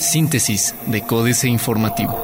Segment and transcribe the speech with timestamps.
[0.00, 2.18] Síntesis de Códice Informativo.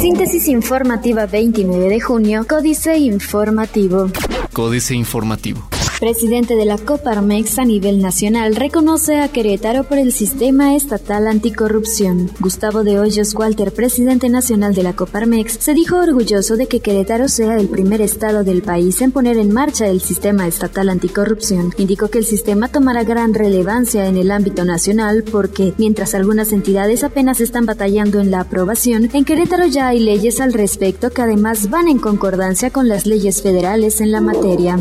[0.00, 4.10] Síntesis informativa 29 de junio, Códice Informativo.
[4.52, 10.76] Códice Informativo presidente de la Coparmex a nivel nacional, reconoce a Querétaro por el sistema
[10.76, 12.30] estatal anticorrupción.
[12.38, 17.28] Gustavo de Hoyos Walter, presidente nacional de la Coparmex, se dijo orgulloso de que Querétaro
[17.28, 21.72] sea el primer estado del país en poner en marcha el sistema estatal anticorrupción.
[21.78, 27.04] Indicó que el sistema tomará gran relevancia en el ámbito nacional porque, mientras algunas entidades
[27.04, 31.70] apenas están batallando en la aprobación, en Querétaro ya hay leyes al respecto que además
[31.70, 34.78] van en concordancia con las leyes federales en la materia.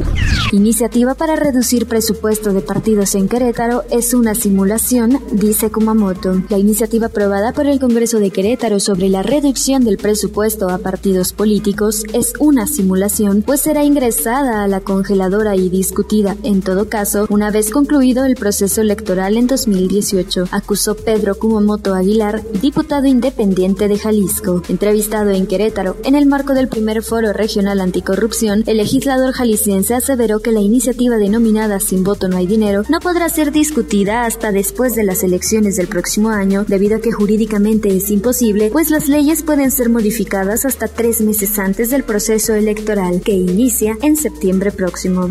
[0.51, 6.41] Iniciativa para reducir presupuesto de partidos en Querétaro es una simulación, dice Kumamoto.
[6.49, 11.33] La iniciativa aprobada por el Congreso de Querétaro sobre la reducción del presupuesto a partidos
[11.33, 17.27] políticos es una simulación, pues será ingresada a la congeladora y discutida, en todo caso,
[17.29, 23.99] una vez concluido el proceso electoral en 2018, acusó Pedro Kumamoto Aguilar, diputado independiente de
[23.99, 24.63] Jalisco.
[24.69, 30.39] Entrevistado en Querétaro, en el marco del primer foro regional anticorrupción, el legislador jalisciense aseveró
[30.39, 34.95] que la iniciativa denominada Sin voto no hay dinero no podrá ser discutida hasta después
[34.95, 39.43] de las elecciones del próximo año, debido a que jurídicamente es imposible, pues las leyes
[39.43, 45.27] pueden ser modificadas hasta tres meses antes del proceso electoral, que inicia en septiembre próximo.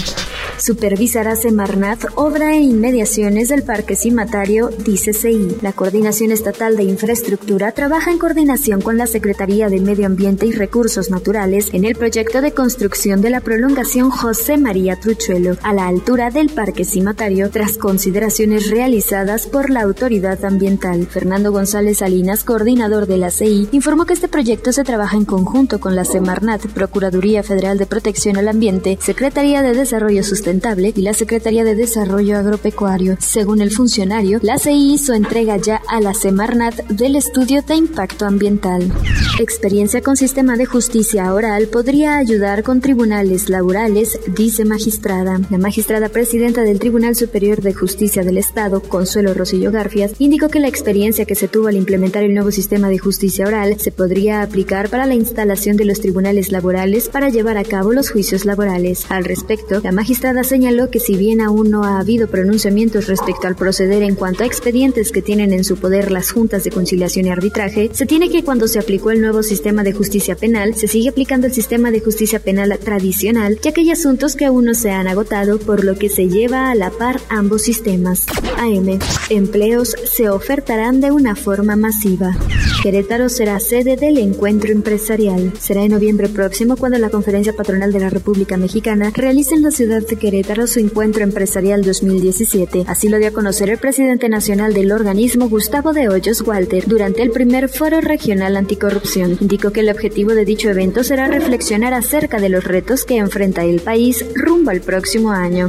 [0.65, 5.59] Supervisará Semarnat obra e inmediaciones del Parque Cimatario, dice CI.
[5.61, 10.53] La Coordinación Estatal de Infraestructura trabaja en coordinación con la Secretaría de Medio Ambiente y
[10.53, 15.87] Recursos Naturales en el proyecto de construcción de la prolongación José María Truchuelo a la
[15.87, 21.07] altura del Parque Cimatario tras consideraciones realizadas por la autoridad ambiental.
[21.09, 25.79] Fernando González Salinas, coordinador de la CI, informó que este proyecto se trabaja en conjunto
[25.79, 30.54] con la Semarnat, Procuraduría Federal de Protección al Ambiente, Secretaría de Desarrollo Sustentable
[30.97, 33.17] y la Secretaría de Desarrollo Agropecuario.
[33.19, 38.25] Según el funcionario, la CI hizo entrega ya a la Semarnat del estudio de impacto
[38.25, 38.93] ambiental.
[39.41, 45.41] Experiencia con sistema de justicia oral podría ayudar con tribunales laborales, dice magistrada.
[45.51, 50.61] La magistrada presidenta del Tribunal Superior de Justicia del Estado, Consuelo Rosillo Garfias, indicó que
[50.61, 54.43] la experiencia que se tuvo al implementar el nuevo sistema de justicia oral se podría
[54.43, 59.07] aplicar para la instalación de los tribunales laborales para llevar a cabo los juicios laborales.
[59.09, 63.57] Al respecto, la magistrada señaló que si bien aún no ha habido pronunciamientos respecto al
[63.57, 67.31] proceder en cuanto a expedientes que tienen en su poder las juntas de conciliación y
[67.31, 71.09] arbitraje, se tiene que cuando se aplicó el nuevo sistema de justicia penal, se sigue
[71.09, 74.91] aplicando el sistema de justicia penal tradicional, ya que hay asuntos que aún no se
[74.91, 78.27] han agotado por lo que se lleva a la par ambos sistemas.
[78.59, 78.99] AM.
[79.31, 82.37] Empleos se ofertarán de una forma masiva.
[82.83, 85.53] Querétaro será sede del encuentro empresarial.
[85.59, 89.71] Será en noviembre próximo cuando la Conferencia Patronal de la República Mexicana realice en la
[89.71, 90.34] ciudad de Querétaro
[90.67, 92.85] su encuentro empresarial 2017.
[92.89, 97.23] Así lo dio a conocer el presidente nacional del organismo, Gustavo de Hoyos Walter, durante
[97.23, 99.39] el primer foro regional anticorrupción.
[99.41, 103.65] Indicó que el objetivo de dicho evento será reflexionar acerca de los retos que enfrenta
[103.65, 105.69] el país rumbo al próximo año.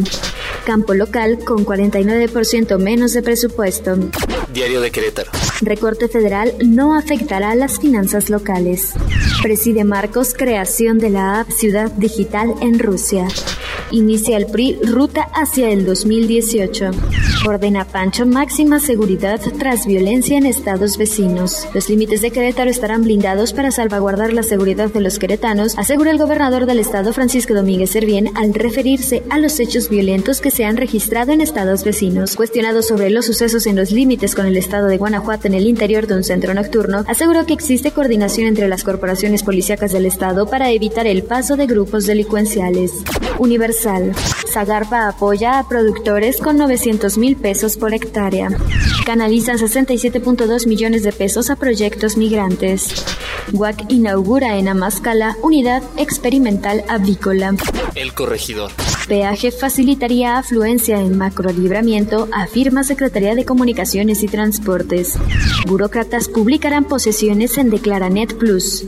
[0.65, 3.97] Campo local con 49% menos de presupuesto.
[4.51, 5.31] Diario de Querétaro.
[5.61, 8.93] Recorte federal no afectará las finanzas locales.
[9.43, 13.27] Preside Marcos creación de la app Ciudad Digital en Rusia.
[13.95, 16.91] Inicia el PRI ruta hacia el 2018.
[17.47, 21.67] Ordena Pancho máxima seguridad tras violencia en estados vecinos.
[21.73, 26.17] Los límites de Querétaro estarán blindados para salvaguardar la seguridad de los queretanos, asegura el
[26.17, 30.77] gobernador del estado Francisco Domínguez Servién al referirse a los hechos violentos que se han
[30.77, 32.35] registrado en estados vecinos.
[32.35, 36.07] Cuestionado sobre los sucesos en los límites con el estado de Guanajuato en el interior
[36.07, 40.71] de un centro nocturno, aseguró que existe coordinación entre las corporaciones policíacas del estado para
[40.71, 42.91] evitar el paso de grupos delincuenciales.
[43.37, 44.13] Universal.
[44.55, 48.47] Zagarpa apoya a productores con 900 mil pesos por hectárea.
[49.05, 53.03] Canalizan 67.2 millones de pesos a proyectos migrantes.
[53.51, 57.53] WAC inaugura en Amascala unidad experimental avícola.
[57.95, 58.71] El corregidor.
[59.09, 65.19] Peaje facilitaría afluencia en macrolibramiento, afirma Secretaría de Comunicaciones y Transportes.
[65.67, 68.85] Burócratas publicarán posesiones en Declaranet Plus.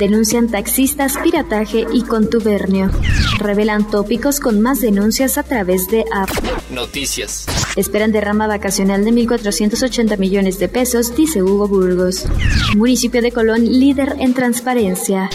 [0.00, 2.90] Denuncian taxistas pirataje y contubernio.
[3.38, 6.30] Revelan tópicos con más denuncias a través de app.
[6.70, 7.44] Noticias.
[7.76, 12.24] Esperan derrama vacacional de 1.480 millones de pesos, dice Hugo Burgos.
[12.76, 15.28] Municipio de Colón, líder en transparencia.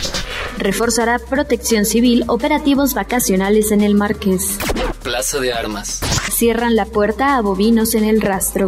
[0.57, 4.57] Reforzará protección civil, operativos vacacionales en el Marqués.
[5.03, 6.01] Plaza de Armas.
[6.31, 8.65] Cierran la puerta a bovinos en el rastro.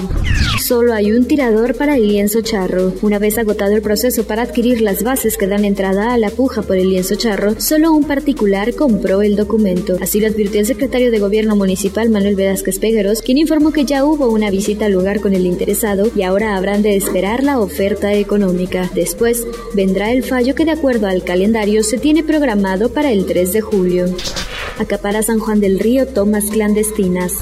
[0.60, 2.94] Solo hay un tirador para el lienzo charro.
[3.02, 6.62] Una vez agotado el proceso para adquirir las bases que dan entrada a la puja
[6.62, 9.98] por el lienzo charro, solo un particular compró el documento.
[10.02, 14.04] Así lo advirtió el secretario de Gobierno Municipal Manuel Velázquez Pégueros, quien informó que ya
[14.04, 18.14] hubo una visita al lugar con el interesado y ahora habrán de esperar la oferta
[18.14, 18.90] económica.
[18.96, 23.54] Después vendrá el fallo que de acuerdo al calendario se tiene programado para el 3
[23.54, 24.06] de julio.
[24.80, 27.34] Acapara San Juan del Río tomas clandestinas.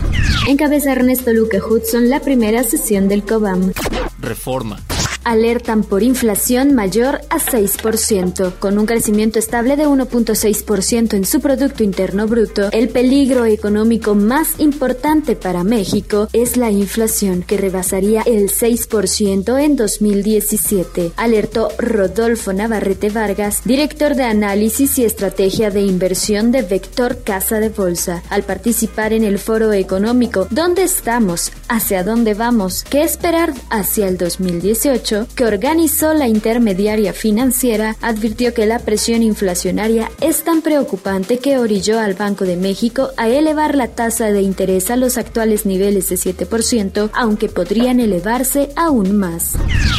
[0.47, 3.73] Encabeza Ernesto Luque Hudson la primera sesión del COBAM.
[4.19, 4.79] Reforma
[5.25, 8.53] alertan por inflación mayor a 6%.
[8.59, 14.59] Con un crecimiento estable de 1.6% en su Producto Interno Bruto, el peligro económico más
[14.59, 23.09] importante para México es la inflación, que rebasaría el 6% en 2017, alertó Rodolfo Navarrete
[23.09, 29.11] Vargas, director de análisis y estrategia de inversión de Vector Casa de Bolsa, al participar
[29.11, 30.05] en el foro económico
[30.51, 31.51] ¿Dónde estamos?
[31.67, 32.83] ¿Hacia dónde vamos?
[32.83, 35.14] ¿Qué esperar hacia el 2018?
[35.35, 41.99] Que organizó la intermediaria financiera, advirtió que la presión inflacionaria es tan preocupante que orilló
[41.99, 46.15] al Banco de México a elevar la tasa de interés a los actuales niveles de
[46.15, 49.53] 7%, aunque podrían elevarse aún más.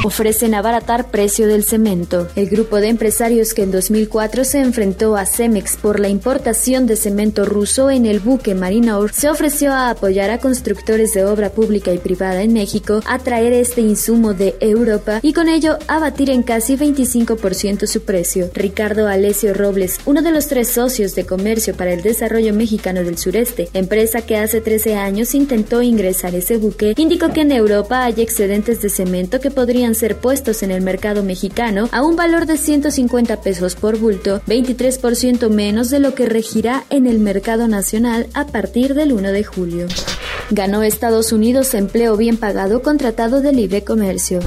[0.04, 2.28] Ofrecen abaratar precio del cemento.
[2.36, 6.96] El grupo de empresarios que en 2004 se enfrentó a Cemex por la importación de
[6.96, 11.92] cemento ruso en el buque Marinor se ofreció a apoyar a constructores de obra pública
[11.92, 16.42] y privada en México a traer este insumo de Europa y con ello abatir en
[16.42, 18.50] casi 25% su precio.
[18.54, 23.18] Ricardo Alesio Robles, uno de los tres socios de Comercio para el Desarrollo Mexicano del
[23.18, 28.14] Sureste, empresa que hace 13 años intentó ingresar ese buque, indicó que en Europa hay
[28.18, 32.56] excedentes de cemento que podrían ser puestos en el mercado mexicano a un valor de
[32.56, 38.46] 150 pesos por bulto, 23% menos de lo que regirá en el mercado nacional a
[38.46, 39.86] partir del 1 de julio.
[40.50, 44.38] Ganó Estados Unidos empleo bien pagado contratado del IBE Comercio.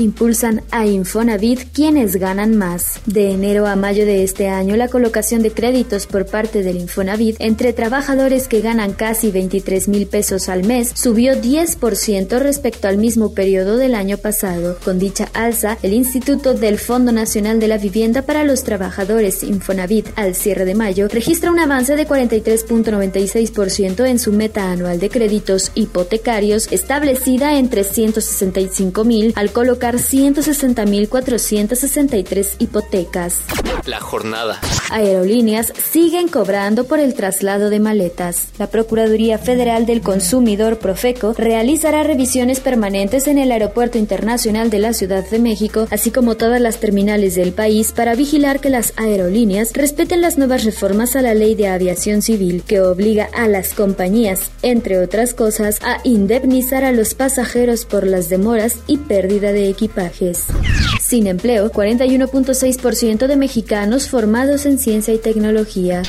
[0.00, 3.00] Impulsan a Infonavit quienes ganan más.
[3.04, 7.36] De enero a mayo de este año, la colocación de créditos por parte del Infonavit
[7.38, 13.34] entre trabajadores que ganan casi 23 mil pesos al mes subió 10% respecto al mismo
[13.34, 14.78] periodo del año pasado.
[14.82, 20.08] Con dicha alza, el Instituto del Fondo Nacional de la Vivienda para los Trabajadores Infonavit
[20.16, 25.41] al cierre de mayo registra un avance de 43.96% en su meta anual de crédito
[25.74, 33.40] hipotecarios establecida en 365 mil al colocar 160 mil 463 hipotecas.
[33.86, 34.60] La jornada.
[34.90, 38.48] Aerolíneas siguen cobrando por el traslado de maletas.
[38.58, 44.92] La Procuraduría Federal del Consumidor Profeco realizará revisiones permanentes en el Aeropuerto Internacional de la
[44.92, 49.72] Ciudad de México, así como todas las terminales del país para vigilar que las aerolíneas
[49.72, 54.50] respeten las nuevas reformas a la Ley de Aviación Civil que obliga a las compañías,
[54.62, 60.46] entre otras cosas a indemnizar a los pasajeros por las demoras y pérdida de equipajes.
[61.12, 66.00] Sin empleo, 41.6% de mexicanos formados en ciencia y tecnología.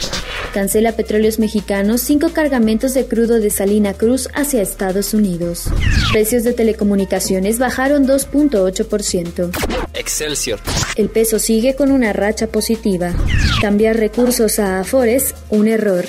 [0.53, 5.65] Cancela Petróleos Mexicanos cinco cargamentos de crudo de Salina Cruz hacia Estados Unidos.
[6.13, 9.51] Precios de telecomunicaciones bajaron 2.8%.
[9.93, 10.61] Excelsior.
[10.95, 13.13] El peso sigue con una racha positiva.
[13.59, 16.05] Cambiar recursos a Afores, un error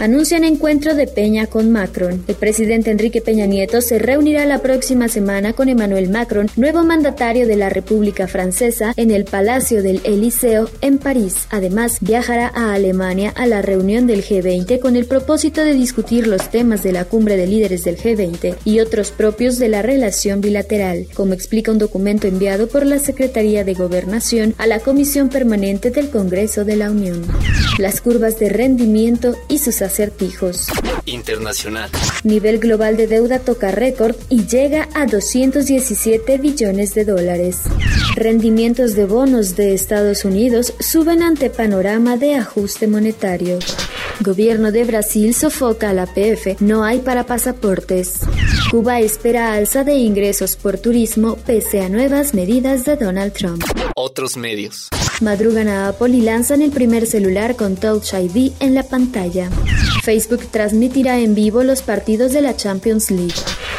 [0.00, 2.24] anuncian encuentro de Peña con Macron.
[2.26, 7.46] El presidente Enrique Peña Nieto se reunirá la próxima semana con Emmanuel Macron, nuevo mandatario
[7.46, 11.46] de la República Francesa, en el Palacio del Eliseo en París.
[11.50, 16.50] Además, viajará a Alemania a la reunión del G20 con el propósito de discutir los
[16.50, 21.06] temas de la cumbre de líderes del G20 y otros propios de la relación bilateral,
[21.14, 26.08] como explica un documento enviado por la Secretaría de Gobernación a la Comisión Permanente del
[26.08, 27.22] Congreso de la Unión.
[27.78, 30.68] Las curvas de rendimiento y sus acertijos.
[31.04, 31.90] Internacional.
[32.22, 37.62] Nivel global de deuda toca récord y llega a 217 billones de dólares.
[38.14, 43.58] Rendimientos de bonos de Estados Unidos suben ante panorama de ajuste monetario.
[44.20, 48.20] Gobierno de Brasil sofoca a la PF, no hay para pasaportes.
[48.70, 53.64] Cuba espera alza de ingresos por turismo pese a nuevas medidas de Donald Trump.
[53.96, 54.88] Otros medios.
[55.20, 59.50] Madrugan a Apple y lanzan el primer celular con Touch ID en la pantalla.
[60.02, 63.34] Facebook transmitirá en vivo los partidos de la Champions League.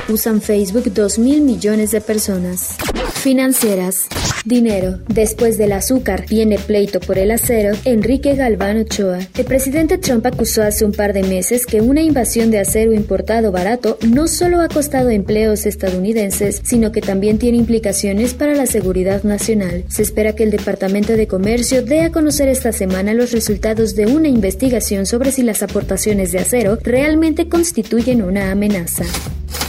[0.07, 2.75] Usan Facebook 2 mil millones de personas.
[3.15, 4.07] Financieras.
[4.45, 4.99] Dinero.
[5.07, 7.75] Después del azúcar, viene pleito por el acero.
[7.85, 9.19] Enrique Galván Ochoa.
[9.37, 13.51] El presidente Trump acusó hace un par de meses que una invasión de acero importado
[13.51, 19.23] barato no solo ha costado empleos estadounidenses, sino que también tiene implicaciones para la seguridad
[19.23, 19.83] nacional.
[19.89, 24.07] Se espera que el Departamento de Comercio dé a conocer esta semana los resultados de
[24.07, 29.03] una investigación sobre si las aportaciones de acero realmente constituyen una amenaza.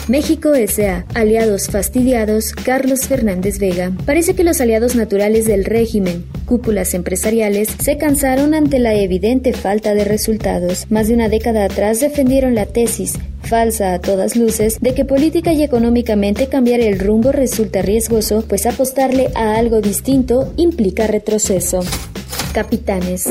[0.08, 1.06] México S.A.
[1.14, 3.92] Aliados fastidiados, Carlos Fernández Vega.
[4.04, 9.94] Parece que los aliados naturales del régimen, cúpulas empresariales, se cansaron ante la evidente falta
[9.94, 10.86] de resultados.
[10.90, 15.52] Más de una década atrás defendieron la tesis falsa a todas luces de que política
[15.52, 21.80] y económicamente cambiar el rumbo resulta riesgoso, pues apostarle a algo distinto implica retroceso.
[22.52, 23.28] Capitanes.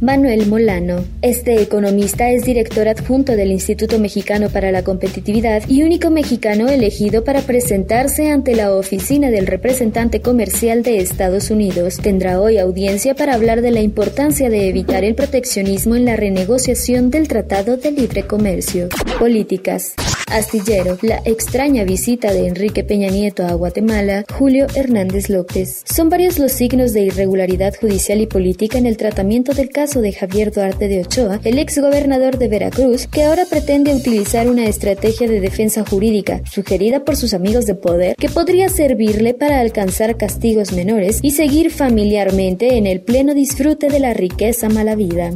[0.00, 1.04] Manuel Molano.
[1.22, 7.22] Este economista es director adjunto del Instituto Mexicano para la Competitividad y único mexicano elegido
[7.22, 11.98] para presentarse ante la oficina del representante comercial de Estados Unidos.
[12.02, 17.10] Tendrá hoy audiencia para hablar de la importancia de evitar el proteccionismo en la renegociación
[17.10, 18.88] del Tratado de Libre Comercio.
[19.20, 19.94] Políticas.
[20.26, 25.82] Astillero, la extraña visita de Enrique Peña Nieto a Guatemala, Julio Hernández López.
[25.84, 30.12] Son varios los signos de irregularidad judicial y política en el tratamiento del caso de
[30.12, 35.28] Javier Duarte de Ochoa, el ex gobernador de Veracruz, que ahora pretende utilizar una estrategia
[35.28, 40.72] de defensa jurídica sugerida por sus amigos de poder que podría servirle para alcanzar castigos
[40.72, 45.30] menores y seguir familiarmente en el pleno disfrute de la riqueza mala vida.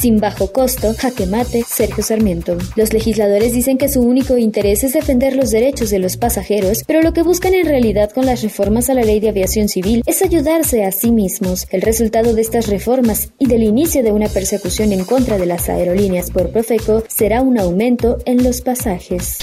[0.00, 2.56] Sin bajo costo, jaque mate, Sergio Sarmiento.
[2.74, 7.02] Los legisladores dicen que su único interés es defender los derechos de los pasajeros, pero
[7.02, 10.22] lo que buscan en realidad con las reformas a la ley de aviación civil es
[10.22, 11.66] ayudarse a sí mismos.
[11.70, 16.30] El resultado de reformas y del inicio de una persecución en contra de las aerolíneas
[16.30, 19.38] por Profeco será un aumento en los pasajes.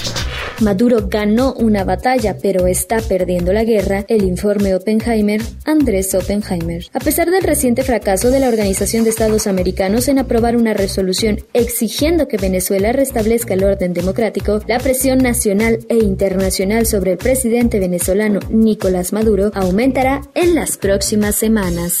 [0.60, 6.84] Maduro ganó una batalla, pero está perdiendo la guerra, el informe Oppenheimer, Andrés Oppenheimer.
[6.92, 11.38] A pesar del reciente fracaso de la Organización de Estados Americanos en aprobar una resolución
[11.52, 17.78] exigiendo que Venezuela restablezca el orden democrático, la presión nacional e internacional sobre el presidente
[17.78, 22.00] venezolano Nicolás Maduro aumentará en las próximas semanas.